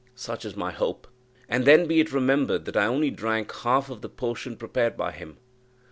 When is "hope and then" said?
0.71-1.85